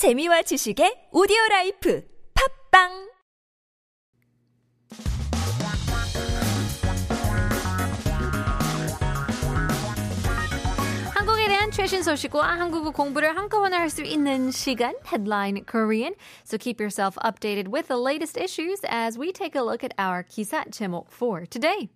재미와 0.00 0.40
지식의 0.40 1.12
오디오 1.12 1.36
라이프 1.50 2.00
팝빵 2.32 3.10
최신 11.72 12.02
소식과 12.02 12.42
한국어 12.42 12.90
공부를 12.90 13.36
한꺼번에 13.36 13.76
할 13.76 13.90
수 13.90 14.02
있는 14.02 14.50
시간 14.50 14.94
Headline 15.04 15.66
Korean. 15.70 16.14
So 16.44 16.56
keep 16.56 16.80
yourself 16.80 17.16
updated 17.22 17.68
with 17.68 17.88
the 17.88 18.00
latest 18.00 18.38
issues 18.38 18.80
as 18.88 19.18
we 19.18 19.32
take 19.32 19.54
a 19.54 19.62
look 19.62 19.84
at 19.84 19.92
our 19.98 20.24
기사 20.24 20.64
제목 20.70 21.12
for 21.12 21.44
today. 21.44 21.90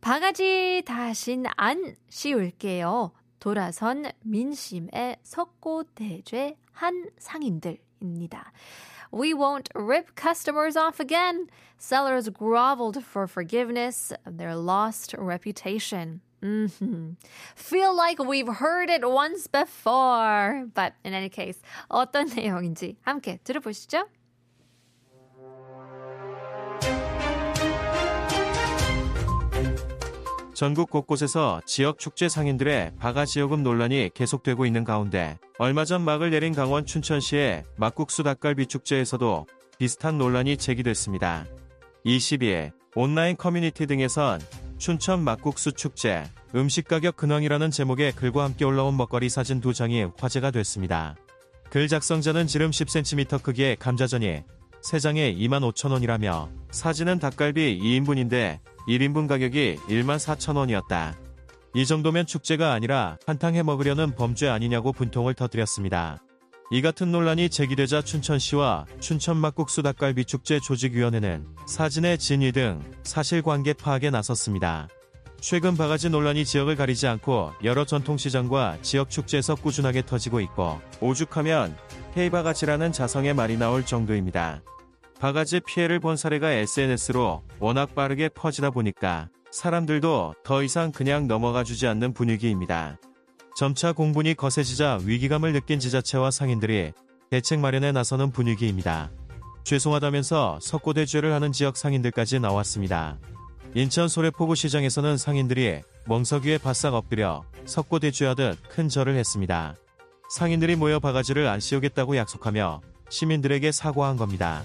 바가지 0.00 0.82
다신 0.84 1.46
안 1.56 1.94
씌울게요. 2.10 3.12
돌아선 3.44 4.10
민심에 4.22 5.16
석고대죄 5.22 6.56
한 6.72 7.10
상인들입니다. 7.18 8.52
We 9.12 9.34
won't 9.34 9.68
rip 9.74 10.16
customers 10.16 10.78
off 10.78 10.98
again. 10.98 11.48
Sellers 11.76 12.30
groveled 12.30 13.04
for 13.04 13.26
forgiveness 13.28 14.14
of 14.24 14.38
their 14.38 14.56
lost 14.56 15.14
reputation. 15.18 16.22
hmm 16.40 17.20
Feel 17.54 17.94
like 17.94 18.18
we've 18.18 18.48
heard 18.48 18.88
it 18.88 19.04
once 19.04 19.46
before. 19.46 20.64
But 20.72 20.94
in 21.04 21.12
any 21.12 21.28
case, 21.28 21.60
어떤 21.90 22.30
내용인지 22.32 22.96
함께 23.04 23.40
들어보시죠. 23.44 24.08
전국 30.54 30.88
곳곳에서 30.88 31.60
지역 31.66 31.98
축제 31.98 32.28
상인들의 32.28 32.92
바가지요금 33.00 33.64
논란이 33.64 34.10
계속되고 34.14 34.66
있는 34.66 34.84
가운데 34.84 35.36
얼마 35.58 35.84
전 35.84 36.02
막을 36.02 36.30
내린 36.30 36.54
강원 36.54 36.86
춘천시의 36.86 37.64
막국수 37.76 38.22
닭갈비 38.22 38.66
축제에서도 38.66 39.46
비슷한 39.78 40.16
논란이 40.16 40.56
제기됐습니다. 40.56 41.44
22일 42.06 42.70
온라인 42.94 43.36
커뮤니티 43.36 43.86
등에선 43.86 44.40
춘천 44.78 45.24
막국수 45.24 45.72
축제 45.72 46.22
음식 46.54 46.86
가격 46.86 47.16
근황이라는 47.16 47.72
제목의 47.72 48.12
글과 48.12 48.44
함께 48.44 48.64
올라온 48.64 48.96
먹거리 48.96 49.28
사진 49.28 49.60
두 49.60 49.74
장이 49.74 50.06
화제가 50.16 50.52
됐습니다. 50.52 51.16
글 51.68 51.88
작성자는 51.88 52.46
지름 52.46 52.70
10cm 52.70 53.42
크기의 53.42 53.74
감자전이 53.74 54.44
3장에 54.84 55.36
25,000원이라며 55.36 56.48
사진은 56.70 57.18
닭갈비 57.18 57.80
2인분인데 57.82 58.60
1인분 58.88 59.28
가격이 59.28 59.78
14,000원이었다. 59.88 61.14
이 61.74 61.86
정도면 61.86 62.26
축제가 62.26 62.72
아니라 62.72 63.18
한탕 63.26 63.54
해 63.56 63.62
먹으려는 63.62 64.14
범죄 64.14 64.48
아니냐고 64.48 64.92
분통을 64.92 65.34
터뜨렸습니다. 65.34 66.22
이 66.70 66.82
같은 66.82 67.12
논란이 67.12 67.50
제기되자 67.50 68.02
춘천시와 68.02 68.86
춘천 69.00 69.36
막국수 69.36 69.82
닭갈비 69.82 70.24
축제 70.24 70.60
조직위원회는 70.60 71.46
사진의 71.66 72.18
진위 72.18 72.52
등 72.52 72.80
사실관계 73.02 73.74
파악에 73.74 74.10
나섰습니다. 74.10 74.88
최근 75.40 75.76
바가지 75.76 76.08
논란이 76.08 76.46
지역을 76.46 76.74
가리지 76.74 77.06
않고 77.06 77.52
여러 77.64 77.84
전통시장과 77.84 78.78
지역 78.80 79.10
축제에서 79.10 79.56
꾸준하게 79.56 80.06
터지고 80.06 80.40
있고 80.40 80.80
오죽하면 81.00 81.76
헤이바가지라는 82.16 82.92
자성의 82.92 83.34
말이 83.34 83.58
나올 83.58 83.84
정도입니다. 83.84 84.62
바가지 85.18 85.60
피해를 85.60 86.00
본 86.00 86.16
사례가 86.16 86.50
SNS로 86.50 87.42
워낙 87.58 87.94
빠르게 87.94 88.28
퍼지다 88.28 88.70
보니까 88.70 89.28
사람들도 89.50 90.34
더 90.44 90.62
이상 90.62 90.90
그냥 90.92 91.28
넘어가 91.28 91.64
주지 91.64 91.86
않는 91.86 92.12
분위기입니다. 92.12 92.98
점차 93.56 93.92
공분이 93.92 94.34
거세지자 94.34 95.00
위기감을 95.04 95.52
느낀 95.52 95.78
지자체와 95.78 96.30
상인들이 96.32 96.92
대책 97.30 97.60
마련에 97.60 97.92
나서는 97.92 98.32
분위기입니다. 98.32 99.10
죄송하다면서 99.62 100.58
석고대죄를 100.60 101.32
하는 101.32 101.52
지역 101.52 101.76
상인들까지 101.76 102.40
나왔습니다. 102.40 103.18
인천 103.74 104.08
소래포구 104.08 104.54
시장에서는 104.54 105.16
상인들이 105.16 105.80
멍석 106.06 106.44
위에 106.44 106.58
바싹 106.58 106.94
엎드려 106.94 107.44
석고대죄하듯 107.64 108.58
큰 108.68 108.88
절을 108.88 109.16
했습니다. 109.16 109.74
상인들이 110.30 110.76
모여 110.76 110.98
바가지를 110.98 111.46
안 111.46 111.60
씌우겠다고 111.60 112.16
약속하며 112.16 112.82
시민들에게 113.08 113.72
사과한 113.72 114.16
겁니다. 114.16 114.62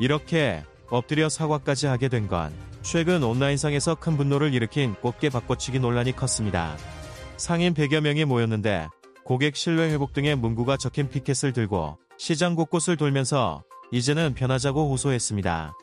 이렇게 0.00 0.62
엎드려 0.90 1.28
사과까지 1.28 1.86
하게 1.86 2.08
된 2.08 2.28
건 2.28 2.52
최근 2.82 3.22
온라인상에서 3.22 3.96
큰 3.96 4.16
분노를 4.16 4.54
일으킨 4.54 4.94
꽃게 5.02 5.30
바꿔치기 5.30 5.80
논란이 5.80 6.16
컸습니다. 6.16 6.76
상인 7.36 7.74
100여 7.74 8.00
명이 8.00 8.24
모였는데 8.24 8.88
고객 9.24 9.56
신뢰 9.56 9.90
회복 9.90 10.12
등의 10.12 10.36
문구가 10.36 10.76
적힌 10.78 11.08
피켓을 11.08 11.52
들고 11.52 11.98
시장 12.16 12.54
곳곳을 12.54 12.96
돌면서 12.96 13.62
이제는 13.92 14.34
변하자고 14.34 14.90
호소했습니다. 14.90 15.74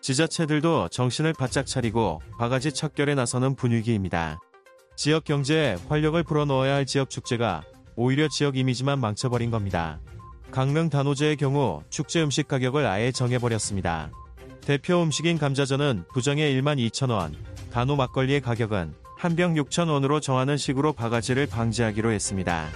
지자체들도 0.00 0.88
정신을 0.88 1.32
바짝 1.32 1.66
차리고 1.66 2.20
바가지 2.38 2.72
척결에 2.72 3.14
나서는 3.14 3.54
분위기입니다. 3.54 4.38
지역 4.96 5.24
경제에 5.24 5.76
활력을 5.88 6.24
불어넣어야 6.24 6.74
할 6.74 6.86
지역 6.86 7.10
축제가 7.10 7.62
오히려 7.96 8.28
지역 8.28 8.56
이미지만 8.56 9.00
망쳐버린 9.00 9.50
겁니다. 9.50 10.00
강릉 10.50 10.88
단오제의 10.90 11.36
경우 11.36 11.82
축제 11.90 12.22
음식 12.22 12.48
가격을 12.48 12.86
아예 12.86 13.12
정해버렸습니다. 13.12 14.10
대표 14.60 15.02
음식인 15.02 15.38
감자전은 15.38 16.04
부정에 16.12 16.42
1만 16.54 16.78
2천원, 16.90 17.32
단오 17.70 17.96
막걸리의 17.96 18.40
가격은 18.40 18.94
한 19.16 19.34
병 19.34 19.54
6천원으로 19.54 20.22
정하는 20.22 20.56
식으로 20.56 20.92
바가지를 20.92 21.46
방지하기로 21.48 22.12
했습니다. 22.12 22.68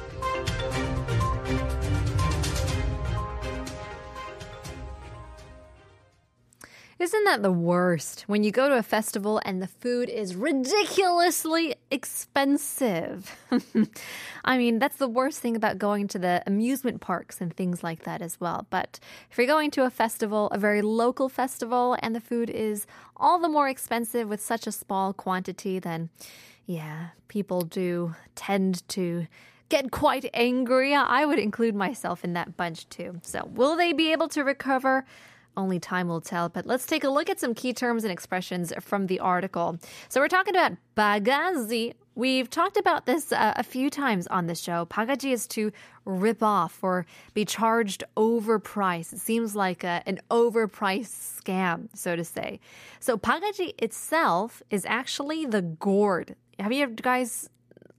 That 7.32 7.42
the 7.42 7.50
worst? 7.50 8.24
When 8.26 8.44
you 8.44 8.50
go 8.50 8.68
to 8.68 8.76
a 8.76 8.82
festival 8.82 9.40
and 9.46 9.62
the 9.62 9.66
food 9.66 10.10
is 10.10 10.36
ridiculously 10.36 11.76
expensive. 11.90 13.34
I 14.44 14.58
mean, 14.58 14.78
that's 14.78 14.96
the 14.96 15.08
worst 15.08 15.40
thing 15.40 15.56
about 15.56 15.78
going 15.78 16.08
to 16.08 16.18
the 16.18 16.42
amusement 16.46 17.00
parks 17.00 17.40
and 17.40 17.56
things 17.56 17.82
like 17.82 18.02
that 18.02 18.20
as 18.20 18.38
well. 18.38 18.66
But 18.68 19.00
if 19.30 19.38
you're 19.38 19.46
going 19.46 19.70
to 19.70 19.86
a 19.86 19.90
festival, 19.90 20.48
a 20.48 20.58
very 20.58 20.82
local 20.82 21.30
festival, 21.30 21.96
and 22.02 22.14
the 22.14 22.20
food 22.20 22.50
is 22.50 22.86
all 23.16 23.38
the 23.38 23.48
more 23.48 23.70
expensive 23.70 24.28
with 24.28 24.42
such 24.42 24.66
a 24.66 24.72
small 24.72 25.14
quantity, 25.14 25.78
then 25.78 26.10
yeah, 26.66 27.08
people 27.28 27.62
do 27.62 28.14
tend 28.34 28.86
to 28.88 29.26
get 29.70 29.90
quite 29.90 30.28
angry. 30.34 30.94
I 30.94 31.24
would 31.24 31.38
include 31.38 31.74
myself 31.74 32.24
in 32.24 32.34
that 32.34 32.58
bunch 32.58 32.86
too. 32.90 33.20
So, 33.22 33.48
will 33.54 33.74
they 33.74 33.94
be 33.94 34.12
able 34.12 34.28
to 34.28 34.44
recover? 34.44 35.06
Only 35.56 35.78
time 35.78 36.08
will 36.08 36.20
tell, 36.20 36.48
but 36.48 36.66
let's 36.66 36.86
take 36.86 37.04
a 37.04 37.10
look 37.10 37.28
at 37.28 37.38
some 37.38 37.54
key 37.54 37.72
terms 37.74 38.04
and 38.04 38.12
expressions 38.12 38.72
from 38.80 39.06
the 39.06 39.20
article. 39.20 39.78
So 40.08 40.20
we're 40.20 40.28
talking 40.28 40.56
about 40.56 40.72
bagazi. 40.96 41.94
We've 42.14 42.48
talked 42.48 42.76
about 42.76 43.06
this 43.06 43.32
uh, 43.32 43.52
a 43.56 43.62
few 43.62 43.90
times 43.90 44.26
on 44.28 44.46
the 44.46 44.54
show. 44.54 44.86
Bagaji 44.86 45.32
is 45.32 45.46
to 45.48 45.72
rip 46.06 46.42
off 46.42 46.78
or 46.82 47.06
be 47.34 47.44
charged 47.44 48.04
overpriced. 48.16 49.12
It 49.12 49.20
seems 49.20 49.54
like 49.54 49.84
a, 49.84 50.02
an 50.06 50.20
overpriced 50.30 51.42
scam, 51.42 51.88
so 51.94 52.16
to 52.16 52.24
say. 52.24 52.58
So 53.00 53.18
bagaji 53.18 53.74
itself 53.78 54.62
is 54.70 54.86
actually 54.86 55.44
the 55.44 55.62
gourd. 55.62 56.34
Have 56.58 56.72
you 56.72 56.86
guys 56.86 57.50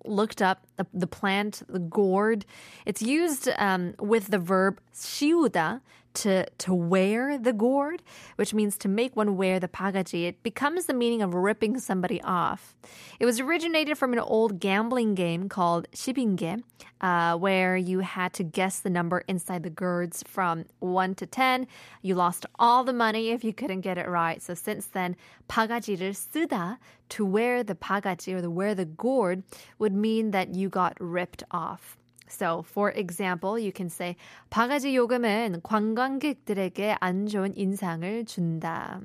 looked 0.06 0.42
up 0.42 0.66
the, 0.76 0.86
the, 0.94 1.08
plant, 1.08 1.64
the 1.68 1.80
gourd. 1.80 2.46
It's 2.86 3.02
used 3.02 3.50
um, 3.58 3.94
with 4.00 4.28
the 4.28 4.40
verb 4.40 4.80
shiuda 4.94 5.82
to 6.15 6.47
to 6.59 6.75
wear 6.75 7.39
the 7.39 7.53
gourd, 7.53 8.03
which 8.37 8.55
means 8.55 8.77
to 8.79 8.89
make 8.89 9.15
one 9.15 9.37
wear 9.37 9.61
the 9.61 9.69
pagaji. 9.69 10.27
It 10.27 10.43
becomes 10.43 10.87
the 10.87 10.95
meaning 10.95 11.23
of 11.23 11.35
ripping 11.35 11.79
somebody 11.79 12.21
off. 12.23 12.75
It 13.21 13.27
was 13.27 13.41
originated 13.41 13.99
from 13.99 14.13
an 14.13 14.19
old 14.19 14.59
gambling 14.59 15.15
game 15.15 15.49
called 15.49 15.87
shibinge, 15.93 16.63
uh, 17.01 17.37
where 17.37 17.77
you 17.77 18.01
had 18.01 18.33
to 18.35 18.43
guess 18.43 18.81
the 18.81 18.91
number 18.91 19.23
inside 19.29 19.63
the 19.63 19.71
gourds 19.71 20.25
from 20.27 20.65
one 20.81 21.15
to 21.17 21.27
ten. 21.27 21.67
You 22.03 22.15
lost 22.15 22.47
all 22.59 22.85
the 22.85 22.93
money 22.93 23.31
if 23.31 23.45
you 23.45 23.53
couldn't 23.53 23.83
get 23.83 23.99
it 23.99 24.09
right. 24.09 24.43
So 24.43 24.55
since 24.55 24.87
then, 24.87 25.17
paga지를 25.49 26.15
쓰다 26.15 26.79
to 27.11 27.25
wear 27.25 27.63
the 27.63 27.75
pagaji 27.75 28.35
or 28.35 28.43
to 28.43 28.51
wear 28.51 28.75
the 28.75 28.85
gourd 28.85 29.43
would 29.79 29.93
mean 29.93 30.33
that 30.33 30.55
you 30.55 30.69
got 30.69 30.97
ripped 30.99 31.45
off. 31.51 31.97
So, 32.34 32.64
for 32.64 32.90
example, 32.92 33.60
you 33.60 33.72
can 33.72 33.90
say 33.90 34.16
바가지 34.50 34.96
요금은 34.96 35.62
관광객들에게 35.62 36.98
안 37.00 37.28
좋은 37.28 37.54
인상을 37.56 38.26
준다. 38.26 39.00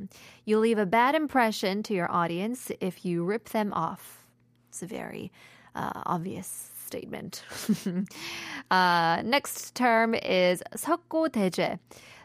You 0.46 0.58
leave 0.58 0.78
a 0.78 0.86
bad 0.86 1.14
impression 1.14 1.82
to 1.84 1.94
your 1.94 2.10
audience 2.10 2.72
if 2.80 3.04
you 3.04 3.24
rip 3.24 3.50
them 3.50 3.72
off. 3.74 4.26
It's 4.70 4.82
a 4.82 4.86
very 4.86 5.30
uh, 5.74 6.02
obvious 6.06 6.70
statement. 6.86 7.44
uh, 8.70 9.22
next 9.24 9.74
term 9.74 10.14
is 10.14 10.62
석고대죄. 10.74 11.78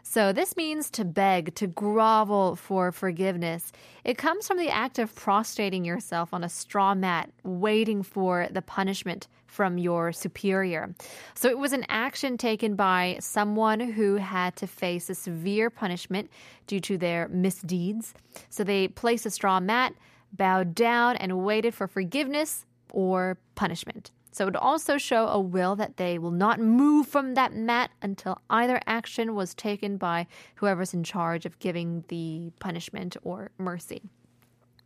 So 0.04 0.32
this 0.32 0.56
means 0.56 0.90
to 0.92 1.06
beg, 1.06 1.56
to 1.56 1.68
grovel 1.68 2.56
for 2.56 2.92
forgiveness. 2.92 3.72
It 4.04 4.18
comes 4.18 4.48
from 4.48 4.58
the 4.58 4.70
act 4.70 5.00
of 5.00 5.16
prostrating 5.16 5.86
yourself 5.86 6.34
on 6.34 6.44
a 6.44 6.50
straw 6.50 6.94
mat, 6.94 7.30
waiting 7.44 8.04
for 8.04 8.48
the 8.52 8.62
punishment 8.62 9.28
from 9.54 9.78
your 9.78 10.12
superior. 10.12 10.96
So 11.36 11.48
it 11.48 11.60
was 11.60 11.74
an 11.74 11.86
action 11.88 12.38
taken 12.38 12.76
by 12.76 13.18
someone 13.20 13.80
who 13.80 14.16
had 14.16 14.56
to 14.56 14.68
face 14.68 15.12
a 15.12 15.16
severe 15.16 15.70
punishment 15.70 16.32
due 16.66 16.80
to 16.80 16.98
their 16.98 17.28
misdeeds. 17.28 18.16
So 18.50 18.64
they 18.64 18.88
placed 18.88 19.28
a 19.28 19.30
straw 19.30 19.60
mat, 19.60 19.94
bowed 20.32 20.74
down, 20.74 21.18
and 21.18 21.46
waited 21.46 21.76
for 21.76 21.88
forgiveness 21.88 22.66
or 22.92 23.38
punishment. 23.54 24.10
So 24.32 24.46
it 24.46 24.48
would 24.48 24.56
also 24.56 24.98
show 24.98 25.28
a 25.28 25.40
will 25.40 25.76
that 25.76 25.98
they 25.98 26.18
will 26.18 26.32
not 26.32 26.60
move 26.60 27.08
from 27.08 27.36
that 27.36 27.54
mat 27.54 27.92
until 28.02 28.42
either 28.50 28.82
action 28.88 29.36
was 29.36 29.54
taken 29.54 29.98
by 29.98 30.26
whoever's 30.56 30.96
in 30.96 31.04
charge 31.04 31.46
of 31.46 31.60
giving 31.60 32.04
the 32.08 32.52
punishment 32.60 33.16
or 33.22 33.52
mercy. 33.60 34.02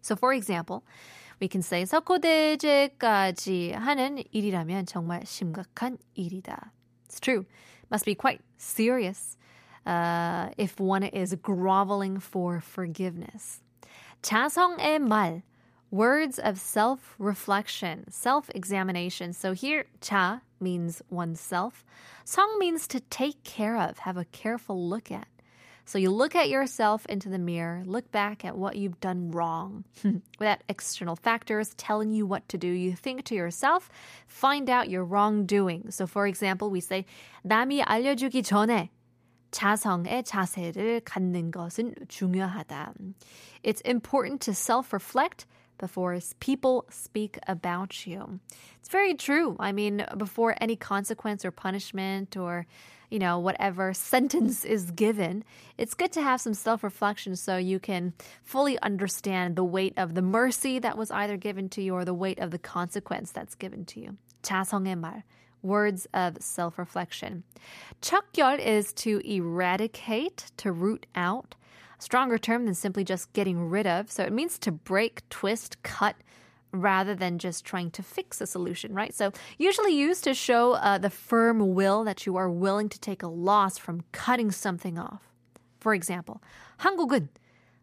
So 0.01 0.17
for 0.17 0.33
example, 0.33 0.83
we 1.39 1.47
can 1.47 1.61
say 1.61 1.85
석고대죄까지 1.85 3.73
하는 3.73 4.23
일이라면 4.31 4.85
정말 4.85 5.25
심각한 5.25 5.97
일이다. 6.15 6.71
It's 7.07 7.19
true. 7.19 7.45
Must 7.89 8.05
be 8.05 8.15
quite 8.15 8.41
serious 8.57 9.37
uh, 9.85 10.49
if 10.57 10.79
one 10.79 11.03
is 11.03 11.35
groveling 11.35 12.19
for 12.19 12.59
forgiveness. 12.59 13.61
자성의 14.21 14.99
말 14.99 15.43
words 15.91 16.39
of 16.39 16.59
self 16.59 17.15
reflection, 17.17 18.05
self 18.09 18.49
examination. 18.53 19.31
So 19.33 19.53
here, 19.53 19.85
cha 20.01 20.41
means 20.59 21.01
oneself. 21.09 21.85
Song 22.25 22.57
means 22.59 22.87
to 22.87 22.99
take 22.99 23.43
care 23.43 23.77
of, 23.77 23.99
have 23.99 24.17
a 24.17 24.25
careful 24.25 24.89
look 24.89 25.11
at. 25.11 25.27
So 25.86 25.98
you 25.98 26.10
look 26.10 26.36
at 26.36 26.48
yourself 26.48 27.04
into 27.06 27.28
the 27.28 27.38
mirror, 27.38 27.82
look 27.84 28.10
back 28.12 28.44
at 28.44 28.56
what 28.56 28.76
you've 28.76 29.00
done 29.00 29.32
wrong. 29.32 29.84
Without 30.38 30.62
external 30.68 31.16
factors 31.16 31.74
telling 31.76 32.12
you 32.12 32.24
what 32.24 32.48
to 32.50 32.58
do, 32.58 32.68
you 32.68 32.94
think 32.94 33.24
to 33.24 33.34
yourself, 33.34 33.90
find 34.26 34.70
out 34.70 34.88
your 34.88 35.04
wrongdoing. 35.04 35.90
So 35.90 36.06
for 36.06 36.26
example, 36.26 36.70
we 36.70 36.80
say, 36.80 37.04
남이 37.44 37.82
알려주기 37.82 38.42
전에 38.42 38.90
자성의 39.50 40.24
자세를 40.24 41.00
갖는 41.00 41.50
것은 41.50 42.08
중요하다. 42.08 42.94
It's 43.64 43.82
important 43.82 44.40
to 44.42 44.54
self-reflect 44.54 45.46
before 45.78 46.16
people 46.38 46.84
speak 46.90 47.38
about 47.48 48.06
you. 48.06 48.38
It's 48.78 48.88
very 48.88 49.14
true. 49.14 49.56
I 49.58 49.72
mean, 49.72 50.06
before 50.16 50.54
any 50.60 50.76
consequence 50.76 51.44
or 51.44 51.50
punishment 51.50 52.36
or, 52.36 52.66
you 53.10 53.18
know, 53.18 53.40
whatever 53.40 53.92
sentence 53.92 54.64
is 54.64 54.92
given, 54.92 55.42
it's 55.76 55.94
good 55.94 56.12
to 56.12 56.22
have 56.22 56.40
some 56.40 56.54
self 56.54 56.84
reflection 56.84 57.34
so 57.34 57.56
you 57.56 57.80
can 57.80 58.12
fully 58.44 58.78
understand 58.80 59.56
the 59.56 59.64
weight 59.64 59.94
of 59.96 60.14
the 60.14 60.22
mercy 60.22 60.78
that 60.78 60.96
was 60.96 61.10
either 61.10 61.36
given 61.36 61.68
to 61.70 61.82
you 61.82 61.94
or 61.94 62.04
the 62.04 62.14
weight 62.14 62.38
of 62.38 62.52
the 62.52 62.58
consequence 62.58 63.32
that's 63.32 63.56
given 63.56 63.84
to 63.86 64.00
you. 64.00 64.16
자성의 64.44 64.96
말. 64.96 65.24
Words 65.62 66.06
of 66.14 66.38
self 66.40 66.78
reflection. 66.78 67.42
척결 68.00 68.58
is 68.58 68.92
to 68.94 69.20
eradicate, 69.24 70.50
to 70.58 70.70
root 70.72 71.06
out 71.14 71.54
stronger 71.98 72.38
term 72.38 72.64
than 72.64 72.74
simply 72.74 73.04
just 73.04 73.32
getting 73.32 73.68
rid 73.68 73.86
of. 73.86 74.10
So 74.10 74.22
it 74.24 74.32
means 74.32 74.58
to 74.60 74.72
break, 74.72 75.28
twist, 75.28 75.82
cut, 75.82 76.16
rather 76.72 77.14
than 77.14 77.38
just 77.38 77.64
trying 77.64 77.90
to 77.92 78.02
fix 78.02 78.40
a 78.40 78.46
solution, 78.46 78.94
right? 78.94 79.14
So 79.14 79.32
usually 79.58 79.94
used 79.94 80.24
to 80.24 80.34
show 80.34 80.72
uh, 80.72 80.98
the 80.98 81.10
firm 81.10 81.74
will 81.74 82.02
that 82.04 82.26
you 82.26 82.36
are 82.36 82.50
willing 82.50 82.88
to 82.88 82.98
take 82.98 83.22
a 83.22 83.28
loss 83.28 83.78
from 83.78 84.02
cutting 84.12 84.50
something 84.50 84.98
off. 84.98 85.32
For 85.80 85.94
example, 85.94 86.40
한국은 86.78 87.28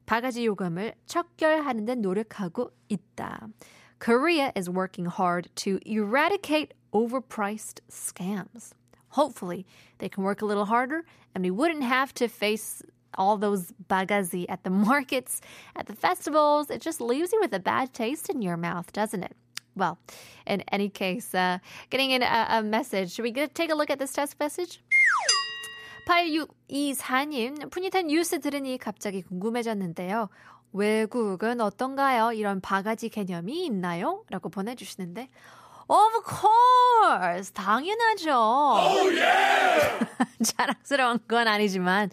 바가지 0.08 0.46
요금을 0.46 0.96
척결하는 1.06 1.86
데 1.86 1.96
노력하고 1.96 2.72
있다. 2.90 3.52
Korea 4.00 4.52
is 4.56 4.70
working 4.70 5.06
hard 5.06 5.50
to 5.56 5.80
eradicate 5.86 6.74
overpriced 6.94 7.82
scams. 7.92 8.72
Hopefully, 9.10 9.66
they 10.00 10.10
can 10.10 10.24
work 10.24 10.42
a 10.42 10.46
little 10.46 10.66
harder 10.66 11.04
and 11.36 11.44
we 11.44 11.52
wouldn't 11.52 11.84
have 11.84 12.14
to 12.16 12.28
face 12.28 12.82
all 13.18 13.38
those 13.38 13.74
bagazi 13.88 14.46
at 14.50 14.64
the 14.64 14.70
markets, 14.70 15.42
at 15.76 15.88
the 15.88 15.96
festivals. 15.96 16.70
It 16.70 16.82
just 16.82 17.02
leaves 17.02 17.34
you 17.34 17.40
with 17.40 17.54
a 17.54 17.60
bad 17.60 17.94
taste 17.94 18.30
in 18.30 18.42
your 18.42 18.58
mouth, 18.58 18.92
doesn't 18.94 19.24
it? 19.24 19.36
Well, 19.76 19.98
in 20.46 20.62
any 20.72 20.90
case, 20.90 21.34
uh, 21.34 21.60
getting 21.90 22.12
in 22.12 22.22
a, 22.22 22.48
a 22.50 22.64
message. 22.64 23.14
Should 23.14 23.24
we 23.24 23.32
get, 23.32 23.56
take 23.56 23.72
a 23.72 23.76
look 23.76 23.90
at 23.90 24.00
this 24.00 24.12
test 24.12 24.40
message? 24.40 24.82
8624님, 26.10 27.70
푸니탄 27.70 28.08
뉴스 28.08 28.40
들으니 28.40 28.80
갑자기 28.80 29.22
궁금해졌는데요. 29.22 30.30
외국은 30.74 31.62
어떤가요? 31.62 32.32
이런 32.34 32.62
바가지 32.62 33.10
개념이 33.10 33.66
있나요? 33.66 34.24
라고 34.30 34.50
보내주시는데, 34.50 35.30
Of 35.90 36.24
course! 36.24 37.52
당연하죠. 37.52 38.30
Oh, 38.30 39.10
yeah! 39.10 40.06
자랑스러운 40.44 41.20
건 41.28 41.48
아니지만, 41.48 42.12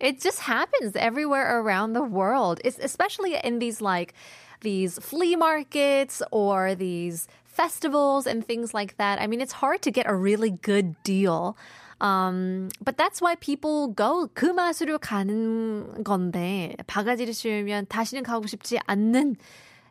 it 0.00 0.18
just 0.18 0.40
happens 0.40 0.96
everywhere 0.96 1.60
around 1.60 1.92
the 1.92 2.02
world. 2.02 2.60
It's 2.64 2.78
especially 2.78 3.36
in 3.36 3.58
these 3.58 3.82
like, 3.82 4.14
these 4.62 4.98
flea 4.98 5.36
markets 5.36 6.22
or 6.32 6.74
these 6.74 7.28
festivals 7.44 8.26
and 8.26 8.46
things 8.46 8.72
like 8.72 8.96
that. 8.96 9.20
I 9.20 9.26
mean, 9.26 9.40
it's 9.42 9.52
hard 9.52 9.82
to 9.82 9.90
get 9.90 10.06
a 10.08 10.14
really 10.14 10.50
good 10.50 10.94
deal. 11.02 11.56
Um, 12.00 12.68
but 12.80 12.96
that's 12.96 13.20
why 13.20 13.34
people 13.34 13.88
go 13.88 14.28
그 14.32 14.46
맛으로 14.46 14.98
가는 14.98 16.04
건데 16.04 16.76
바가지를 16.86 17.34
씌우면 17.34 17.86
다시는 17.88 18.22
가고 18.22 18.46
싶지 18.46 18.78
않는 18.86 19.36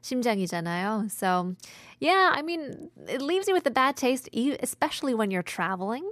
심장이잖아요. 0.03 1.11
So, 1.11 1.55
yeah, 1.99 2.31
I 2.33 2.41
mean, 2.41 2.89
it 3.07 3.21
leaves 3.21 3.47
you 3.47 3.53
with 3.53 3.67
a 3.67 3.71
bad 3.71 3.97
taste, 3.97 4.29
especially 4.33 5.13
when 5.13 5.31
you're 5.31 5.43
traveling. 5.43 6.09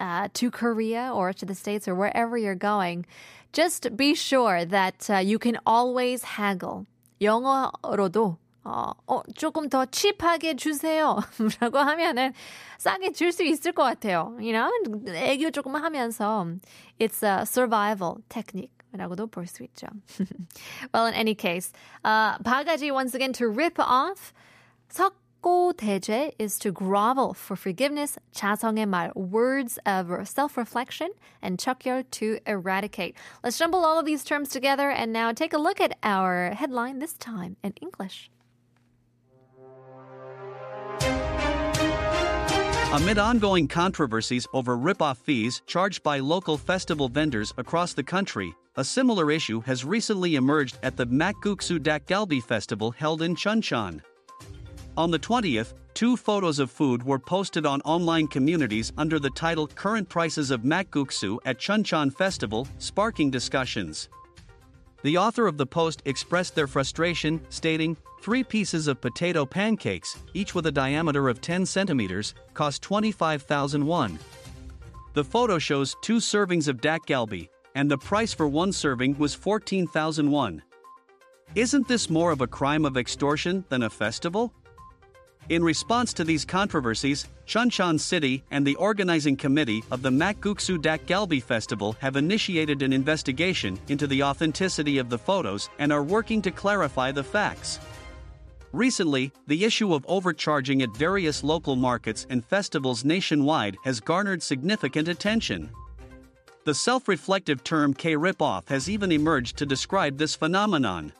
Uh, 0.00 0.28
to 0.32 0.48
Korea 0.48 1.10
or 1.12 1.32
to 1.32 1.44
the 1.44 1.56
States 1.56 1.88
or 1.88 1.94
wherever 1.96 2.38
you're 2.38 2.54
going, 2.54 3.04
just 3.52 3.96
be 3.96 4.14
sure 4.14 4.64
that 4.64 5.10
uh, 5.10 5.16
you 5.16 5.40
can 5.40 5.58
always 5.66 6.22
haggle. 6.22 6.86
영어로도 7.20 8.38
어, 8.64 8.92
어, 9.08 9.22
조금 9.34 9.68
더 9.68 9.86
칩하게 9.86 10.54
주세요. 10.54 11.18
라고 11.60 11.78
하면은 11.78 12.32
싸게 12.78 13.12
줄 13.12 13.32
수 13.32 13.42
있을 13.42 13.72
것 13.72 13.82
같아요. 13.82 14.36
You 14.38 14.52
know? 14.52 14.70
애교 15.08 15.50
조금 15.50 15.74
하면서 15.74 16.46
it's 17.00 17.22
a 17.24 17.44
survival 17.44 18.22
technique. 18.28 18.70
라고도 18.92 19.26
볼 19.26 19.46
수 19.46 19.62
있죠. 19.64 19.86
well, 20.94 21.06
in 21.06 21.14
any 21.14 21.34
case, 21.34 21.72
uh, 22.04 22.38
바가지 22.38 22.90
once 22.90 23.14
again 23.14 23.32
to 23.34 23.46
rip 23.48 23.78
off. 23.78 24.32
석고대죄 24.90 26.32
is 26.38 26.58
to 26.58 26.72
grovel 26.72 27.34
for 27.34 27.54
forgiveness. 27.54 28.18
자성의 28.34 28.86
말, 28.86 29.12
words 29.14 29.78
of 29.84 30.10
self-reflection. 30.26 31.10
And 31.42 31.58
척결 31.58 32.04
to 32.12 32.38
eradicate. 32.46 33.14
Let's 33.44 33.58
jumble 33.58 33.84
all 33.84 33.98
of 33.98 34.06
these 34.06 34.24
terms 34.24 34.48
together 34.48 34.90
and 34.90 35.12
now 35.12 35.32
take 35.32 35.52
a 35.52 35.58
look 35.58 35.80
at 35.80 35.96
our 36.02 36.52
headline 36.56 36.98
this 36.98 37.12
time 37.12 37.56
in 37.62 37.74
English. 37.82 38.30
Amid 42.90 43.18
ongoing 43.18 43.68
controversies 43.68 44.46
over 44.54 44.74
rip-off 44.74 45.18
fees 45.18 45.60
charged 45.66 46.02
by 46.02 46.20
local 46.20 46.56
festival 46.56 47.10
vendors 47.10 47.52
across 47.58 47.92
the 47.92 48.02
country, 48.02 48.54
a 48.75 48.83
similar 48.83 49.29
issue 49.29 49.61
has 49.61 49.85
recently 49.85 50.35
emerged 50.35 50.79
at 50.81 50.97
the 50.97 51.05
Makguksu 51.05 51.79
Dakgalbi 51.79 52.41
Festival 52.41 52.91
held 52.91 53.21
in 53.21 53.35
Chuncheon. 53.35 54.01
On 54.97 55.11
the 55.11 55.19
20th, 55.19 55.73
two 55.93 56.17
photos 56.17 56.59
of 56.59 56.71
food 56.71 57.03
were 57.03 57.19
posted 57.19 57.65
on 57.65 57.81
online 57.81 58.27
communities 58.27 58.91
under 58.97 59.19
the 59.19 59.29
title 59.29 59.67
Current 59.67 60.09
Prices 60.09 60.49
of 60.49 60.61
Makguksu 60.61 61.37
at 61.45 61.59
Chuncheon 61.59 62.11
Festival, 62.11 62.67
sparking 62.79 63.29
discussions. 63.29 64.09
The 65.03 65.17
author 65.17 65.47
of 65.47 65.57
the 65.57 65.65
post 65.65 66.01
expressed 66.05 66.55
their 66.55 66.67
frustration, 66.67 67.41
stating, 67.49 67.97
Three 68.21 68.43
pieces 68.43 68.87
of 68.87 69.01
potato 69.01 69.45
pancakes, 69.45 70.17
each 70.33 70.55
with 70.55 70.65
a 70.65 70.71
diameter 70.71 71.27
of 71.27 71.41
10 71.41 71.65
centimeters, 71.65 72.33
cost 72.53 72.81
25,000 72.81 73.85
won. 73.85 74.17
The 75.13 75.25
photo 75.25 75.59
shows 75.59 75.97
two 76.01 76.17
servings 76.17 76.69
of 76.69 76.79
dak 76.79 77.05
galbi, 77.05 77.49
and 77.75 77.89
the 77.89 77.97
price 77.97 78.33
for 78.33 78.47
one 78.47 78.71
serving 78.71 79.17
was 79.17 79.33
14,000 79.33 80.29
won. 80.29 80.61
Isn't 81.55 81.87
this 81.87 82.09
more 82.09 82.31
of 82.31 82.41
a 82.41 82.47
crime 82.47 82.85
of 82.85 82.97
extortion 82.97 83.63
than 83.69 83.83
a 83.83 83.89
festival? 83.89 84.53
In 85.49 85.63
response 85.63 86.13
to 86.13 86.23
these 86.23 86.45
controversies, 86.45 87.27
Chuncheon 87.45 87.99
City 87.99 88.43
and 88.49 88.65
the 88.65 88.75
organizing 88.75 89.35
committee 89.35 89.83
of 89.91 90.01
the 90.01 90.09
Makguksu 90.09 90.81
Dak 90.81 91.05
Galbi 91.05 91.43
Festival 91.43 91.97
have 91.99 92.15
initiated 92.15 92.81
an 92.81 92.93
investigation 92.93 93.77
into 93.89 94.07
the 94.07 94.23
authenticity 94.23 94.97
of 94.99 95.09
the 95.09 95.17
photos 95.17 95.69
and 95.79 95.91
are 95.91 96.01
working 96.01 96.41
to 96.43 96.51
clarify 96.51 97.11
the 97.11 97.23
facts. 97.23 97.79
Recently, 98.71 99.31
the 99.45 99.65
issue 99.65 99.93
of 99.93 100.05
overcharging 100.07 100.81
at 100.81 100.95
various 100.95 101.43
local 101.43 101.75
markets 101.75 102.25
and 102.29 102.43
festivals 102.43 103.03
nationwide 103.03 103.75
has 103.83 103.99
garnered 103.99 104.41
significant 104.41 105.09
attention. 105.09 105.69
The 106.65 106.73
self 106.73 107.09
reflective 107.09 107.61
term 107.61 107.93
K 107.93 108.15
ripoff 108.15 108.69
has 108.69 108.89
even 108.89 109.11
emerged 109.11 109.57
to 109.57 109.65
describe 109.65 110.17
this 110.17 110.33
phenomenon. 110.33 111.11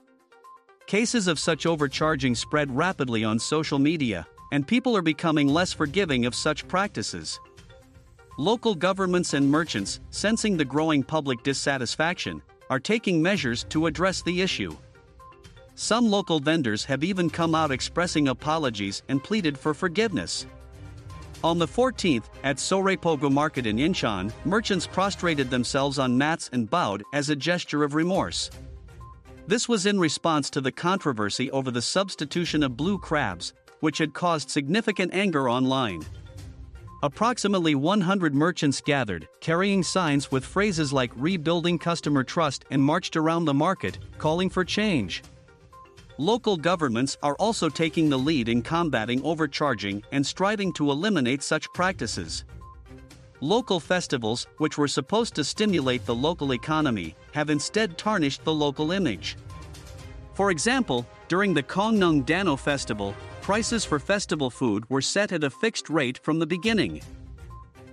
Cases 0.88 1.28
of 1.28 1.38
such 1.38 1.66
overcharging 1.66 2.34
spread 2.34 2.74
rapidly 2.74 3.26
on 3.26 3.40
social 3.40 3.78
media, 3.78 4.26
and 4.54 4.66
people 4.66 4.96
are 4.96 5.02
becoming 5.02 5.50
less 5.50 5.74
forgiving 5.74 6.26
of 6.26 6.34
such 6.34 6.66
practices. 6.70 7.42
Local 8.38 8.74
governments 8.74 9.34
and 9.34 9.50
merchants, 9.50 10.00
sensing 10.12 10.56
the 10.56 10.64
growing 10.64 11.04
public 11.04 11.44
dissatisfaction, 11.44 12.42
are 12.70 12.80
taking 12.80 13.22
measures 13.22 13.66
to 13.66 13.88
address 13.88 14.22
the 14.22 14.42
issue. 14.42 14.76
Some 15.76 16.10
local 16.10 16.40
vendors 16.40 16.86
have 16.86 17.04
even 17.04 17.30
come 17.30 17.54
out 17.54 17.72
expressing 17.72 18.30
apologies 18.30 19.04
and 19.10 19.22
pleaded 19.22 19.58
for 19.58 19.74
forgiveness. 19.74 20.46
On 21.44 21.60
the 21.60 21.68
14th, 21.68 22.24
at 22.46 22.56
Soraepogu 22.56 23.30
Market 23.30 23.66
in 23.66 23.76
Incheon, 23.76 24.32
merchants 24.46 24.88
prostrated 24.88 25.50
themselves 25.50 26.00
on 26.00 26.18
mats 26.18 26.50
and 26.54 26.70
bowed 26.70 27.04
as 27.12 27.30
a 27.30 27.36
gesture 27.36 27.84
of 27.84 27.96
remorse. 27.96 28.50
This 29.46 29.68
was 29.68 29.86
in 29.86 30.00
response 30.00 30.50
to 30.52 30.62
the 30.62 30.72
controversy 30.72 31.52
over 31.52 31.70
the 31.70 31.82
substitution 31.82 32.64
of 32.64 32.78
blue 32.78 32.98
crabs, 32.98 33.54
which 33.82 33.98
had 33.98 34.14
caused 34.14 34.50
significant 34.50 35.14
anger 35.14 35.50
online. 35.50 36.06
Approximately 37.04 37.76
100 37.76 38.34
merchants 38.34 38.80
gathered, 38.80 39.28
carrying 39.42 39.84
signs 39.84 40.32
with 40.32 40.46
phrases 40.46 40.94
like 40.94 41.12
rebuilding 41.18 41.78
customer 41.78 42.24
trust 42.24 42.64
and 42.72 42.82
marched 42.82 43.18
around 43.18 43.44
the 43.44 43.54
market, 43.54 44.00
calling 44.18 44.50
for 44.50 44.64
change. 44.64 45.22
Local 46.24 46.56
governments 46.56 47.18
are 47.22 47.36
also 47.36 47.68
taking 47.68 48.10
the 48.10 48.18
lead 48.18 48.48
in 48.48 48.62
combating 48.62 49.22
overcharging 49.26 50.02
and 50.14 50.26
striving 50.26 50.72
to 50.72 50.90
eliminate 50.90 51.44
such 51.44 51.68
practices. 51.74 52.46
Local 53.42 53.78
festivals, 53.78 54.48
which 54.60 54.78
were 54.78 54.88
supposed 54.88 55.36
to 55.36 55.44
stimulate 55.44 56.06
the 56.06 56.16
local 56.16 56.54
economy, 56.54 57.14
have 57.34 57.50
instead 57.50 57.98
tarnished 57.98 58.46
the 58.46 58.54
local 58.54 58.94
image. 58.94 59.36
For 60.34 60.50
example, 60.50 61.06
during 61.28 61.54
the 61.54 61.64
Gangneung 61.64 62.26
Dano 62.26 62.56
Festival, 62.56 63.14
prices 63.42 63.84
for 63.84 64.00
festival 64.00 64.50
food 64.50 64.90
were 64.90 65.02
set 65.02 65.34
at 65.34 65.44
a 65.44 65.50
fixed 65.50 65.90
rate 65.90 66.22
from 66.24 66.40
the 66.40 66.48
beginning. 66.48 67.02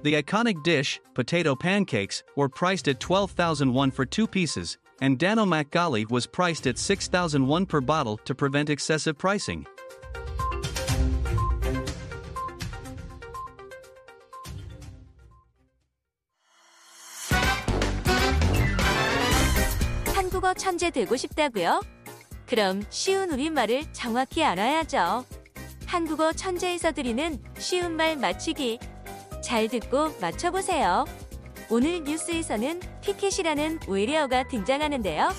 The 0.04 0.22
iconic 0.22 0.62
dish, 0.62 1.00
potato 1.14 1.56
pancakes, 1.56 2.22
were 2.36 2.48
priced 2.48 2.86
at 2.86 3.00
12,000 3.00 3.74
won 3.74 3.90
for 3.90 4.06
two 4.06 4.28
pieces, 4.28 4.78
and 5.00 5.18
Dano 5.18 5.44
Makgali 5.44 6.10
was 6.10 6.26
priced 6.26 6.66
at 6.66 6.78
6,000 6.78 7.46
won 7.46 7.66
per 7.66 7.80
bottle 7.80 8.18
to 8.24 8.34
prevent 8.34 8.70
excessive 8.70 9.18
pricing. 9.18 9.64
한국어 20.14 20.54
천재 20.54 20.90
되고 20.90 21.16
싶다고요? 21.16 21.80
그럼 22.46 22.82
쉬운 22.90 23.30
우리말을 23.30 23.92
정확히 23.92 24.42
알아야죠. 24.42 25.24
한국어 25.86 26.32
천재에서 26.32 26.92
드리는 26.92 27.38
쉬운 27.58 27.96
말 27.96 28.16
맞추기. 28.16 28.78
잘 29.42 29.68
듣고 29.68 30.10
맞춰보세요. 30.20 31.04
오늘 31.70 32.02
뉴스에서는 32.02 32.80
피켓이라는 33.00 33.80
외래어가 33.86 34.48
등장하는데요. 34.48 35.32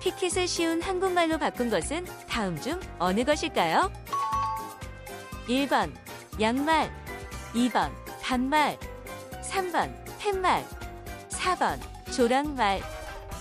피켓을 0.00 0.46
쉬운 0.46 0.82
한국말로 0.82 1.38
바꾼 1.38 1.70
것은 1.70 2.06
다음 2.28 2.60
중 2.60 2.78
어느 2.98 3.24
것일까요? 3.24 3.90
1번 5.48 5.92
양말 6.38 6.90
2번 7.54 7.90
반말 8.20 8.78
3번 9.42 9.90
팻말 10.18 10.64
4번 11.30 11.80
조랑말 12.12 12.82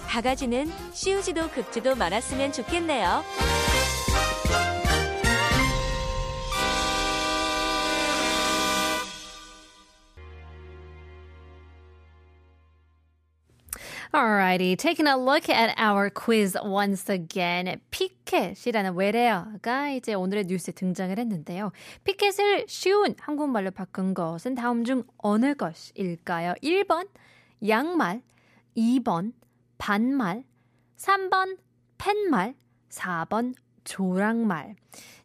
바가지는 0.07 0.71
씌우지도 0.93 1.49
긁지도 1.49 1.95
말았으면 1.95 2.53
좋겠네요. 2.53 3.23
Alrighty, 14.51 14.77
taking 14.77 15.07
a 15.07 15.15
look 15.15 15.49
at 15.49 15.73
our 15.77 16.09
quiz 16.09 16.57
once 16.61 17.09
again. 17.09 17.79
피켓이라는 17.89 18.95
외래어가 18.95 19.91
이제 19.91 20.13
오늘의 20.13 20.45
뉴스에 20.47 20.73
등장을 20.73 21.17
했는데요. 21.17 21.71
피켓을 22.03 22.65
쉬운 22.67 23.15
한국말로 23.17 23.71
바꾼 23.71 24.13
것은 24.13 24.55
다음 24.55 24.83
중 24.83 25.03
어느 25.19 25.53
것일까요? 25.53 26.55
1번 26.61 27.07
양말, 27.65 28.21
2번 28.75 29.31
반말, 29.77 30.43
3번 30.97 31.57
팻말, 31.97 32.55
4번 32.89 33.53
조랑말. 33.83 34.75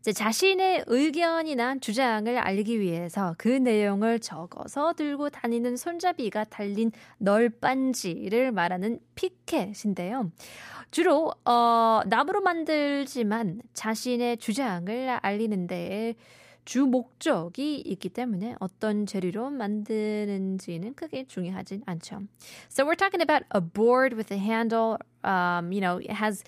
이제 0.00 0.12
자신의 0.12 0.84
의견이나 0.86 1.78
주장을 1.80 2.38
알리기 2.38 2.78
위해서 2.80 3.34
그 3.38 3.48
내용을 3.48 4.20
적어서 4.20 4.92
들고 4.92 5.30
다니는 5.30 5.76
손잡이가 5.76 6.44
달린 6.44 6.92
널빤지를 7.18 8.52
말하는 8.52 9.00
피켓인데요. 9.16 10.30
주로 10.92 11.32
어, 11.44 12.02
나무로 12.06 12.40
만들지만 12.40 13.62
자신의 13.74 14.36
주장을 14.36 15.18
알리는 15.20 15.66
데에 15.66 16.14
주 16.64 16.84
목적이 16.84 17.80
있기 17.80 18.08
때문에 18.08 18.56
어떤 18.58 19.06
재료로 19.06 19.50
만드는지는 19.50 20.94
크게 20.94 21.24
중요하진 21.26 21.82
않죠. 21.86 22.22
So 22.68 22.84
we're 22.84 22.96
talking 22.96 23.22
about 23.22 23.44
a 23.54 23.60
board 23.60 24.16
with 24.16 24.32
a 24.32 24.38
handle. 24.38 24.98
Um, 25.24 25.72
you 25.72 25.80
know, 25.80 25.98
it 25.98 26.12
has 26.12 26.44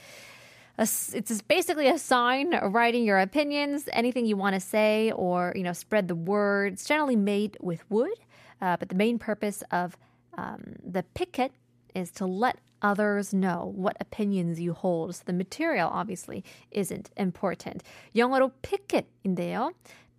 it's 0.78 1.42
basically 1.44 1.88
a 1.88 1.98
sign 1.98 2.56
writing 2.72 3.04
your 3.04 3.20
opinions, 3.20 3.88
anything 3.94 4.26
you 4.26 4.36
want 4.38 4.56
to 4.56 4.60
say, 4.60 5.12
or 5.12 5.54
you 5.56 5.64
know, 5.64 5.74
spread 5.74 6.08
the 6.08 6.16
word. 6.16 6.74
It's 6.74 6.86
generally 6.86 7.16
made 7.16 7.58
with 7.62 7.84
wood, 7.90 8.18
uh, 8.62 8.78
but 8.78 8.90
the 8.90 8.96
main 8.96 9.20
purpose 9.20 9.64
of 9.72 9.98
um, 10.38 10.76
the 10.84 11.04
picket 11.14 11.52
is 11.94 12.10
to 12.12 12.26
let 12.26 12.58
others 12.82 13.34
know 13.34 13.72
what 13.76 13.96
opinions 14.00 14.60
you 14.60 14.74
hold. 14.74 15.16
So 15.16 15.24
the 15.26 15.34
material 15.34 15.90
obviously 15.92 16.44
isn't 16.72 17.12
important. 17.18 17.84
영어로 18.16 18.52
picket인데요. 18.62 19.72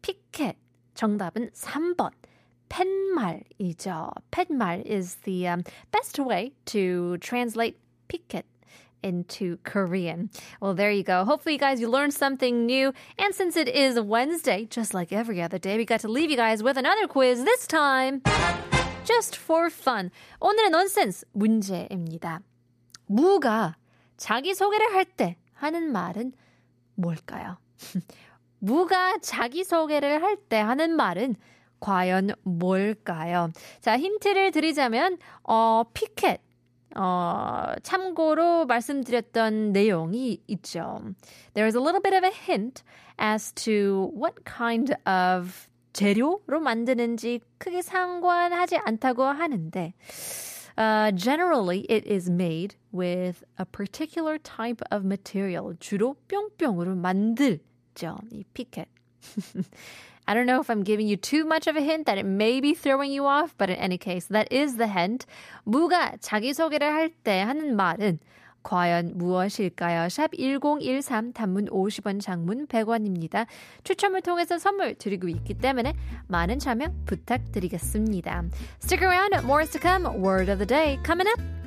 picket 0.02 0.56
정답은 0.94 1.50
3번. 1.50 2.10
팻말이죠. 2.68 4.12
팻말 4.30 4.84
is 4.86 5.16
the 5.24 5.46
um, 5.48 5.64
best 5.92 6.18
way 6.18 6.52
to 6.66 7.18
translate 7.18 7.78
picket 8.08 8.46
into 9.02 9.58
Korean. 9.64 10.30
Well, 10.60 10.74
there 10.74 10.90
you 10.90 11.02
go. 11.04 11.24
Hopefully, 11.24 11.54
you 11.54 11.58
guys, 11.58 11.80
you 11.80 11.88
learned 11.90 12.14
something 12.14 12.64
new. 12.66 12.92
And 13.18 13.34
since 13.34 13.56
it 13.56 13.68
is 13.68 14.00
Wednesday, 14.00 14.64
just 14.64 14.94
like 14.94 15.12
every 15.12 15.42
other 15.42 15.58
day, 15.58 15.76
we 15.76 15.84
got 15.84 16.00
to 16.00 16.08
leave 16.08 16.30
you 16.30 16.36
guys 16.36 16.62
with 16.62 16.78
another 16.78 17.06
quiz 17.06 17.44
this 17.44 17.66
time. 17.66 18.22
Just 19.04 19.36
for 19.36 19.68
fun. 19.68 20.10
오늘의 20.40 20.70
nonsense 20.70 21.24
문제입니다. 21.34 22.40
무가 23.06 23.76
자기소개를 24.16 24.94
할 24.94 25.04
때 25.04 25.36
하는 25.52 25.92
말은 25.92 26.32
뭘까요? 26.94 27.58
무가 28.60 29.18
자기소개를 29.18 30.22
할 30.22 30.36
때 30.48 30.56
하는 30.58 30.96
말은 30.96 31.36
과연 31.80 32.30
뭘까요? 32.44 33.50
자, 33.82 33.98
힌트를 33.98 34.52
드리자면, 34.52 35.18
어, 35.42 35.82
피켓. 35.92 36.40
어, 36.96 37.74
참고로 37.82 38.66
말씀드렸던 38.66 39.72
내용이 39.72 40.42
있죠. 40.46 41.00
There 41.54 41.66
is 41.66 41.76
a 41.76 41.82
little 41.82 42.00
bit 42.00 42.14
of 42.14 42.24
a 42.24 42.32
hint 42.32 42.82
as 43.20 43.52
to 43.54 44.12
what 44.14 44.44
kind 44.44 44.94
of 45.06 45.68
재료로 45.92 46.60
만드는지 46.60 47.40
크게 47.58 47.82
상관하지 47.82 48.76
않다고 48.78 49.24
하는데, 49.24 49.94
uh, 50.76 51.12
generally 51.16 51.86
it 51.88 52.06
is 52.06 52.28
made 52.30 52.76
with 52.92 53.44
a 53.58 53.64
particular 53.64 54.38
type 54.38 54.82
of 54.90 55.04
material. 55.04 55.76
주로 55.78 56.16
뿅뿅으로 56.28 56.94
만들죠, 56.96 58.18
이 58.32 58.44
피켓. 58.52 58.88
I 60.29 60.35
don't 60.35 60.45
know 60.45 60.59
if 60.59 60.69
I'm 60.69 60.83
giving 60.83 61.07
you 61.07 61.17
too 61.17 61.43
much 61.43 61.65
of 61.65 61.75
a 61.75 61.81
hint 61.81 62.05
that 62.05 62.19
it 62.19 62.23
may 62.23 62.61
be 62.61 62.75
throwing 62.75 63.11
you 63.11 63.25
off, 63.25 63.55
but 63.57 63.71
in 63.71 63.77
any 63.77 63.97
case, 63.97 64.27
that 64.29 64.53
is 64.53 64.77
the 64.77 64.85
hint. 64.85 65.25
무가 65.65 66.17
자기소개를 66.21 66.85
할 66.85 67.09
때 67.23 67.41
하는 67.41 67.75
말은 67.75 68.19
과연 68.61 69.13
무엇일까요? 69.17 70.07
샵 70.09 70.29
1013 70.37 71.33
단문 71.33 71.65
50원 71.69 72.21
장문 72.21 72.67
100원입니다. 72.67 73.47
추첨을 73.83 74.21
통해서 74.21 74.59
선물 74.59 74.93
드리고 74.93 75.29
있기 75.29 75.55
때문에 75.55 75.93
많은 76.27 76.59
참여 76.59 76.93
부탁드리겠습니다. 77.07 78.43
Stick 78.83 79.01
around, 79.01 79.33
more 79.45 79.61
is 79.63 79.71
to 79.71 79.81
come. 79.81 80.05
Word 80.21 80.51
of 80.51 80.59
the 80.59 80.67
day 80.67 80.99
coming 81.03 81.27
up 81.27 81.58